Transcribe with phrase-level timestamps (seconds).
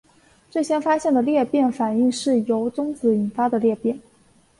[0.49, 3.99] 最先发现的裂变反应是由中子引发的裂变。